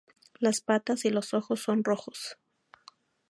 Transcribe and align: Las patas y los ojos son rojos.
Las 0.39 0.61
patas 0.61 1.05
y 1.05 1.11
los 1.11 1.35
ojos 1.35 1.61
son 1.61 1.83
rojos. 1.83 2.39